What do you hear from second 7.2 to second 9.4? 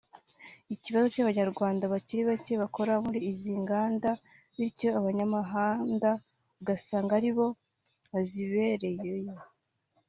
bo bazibereyo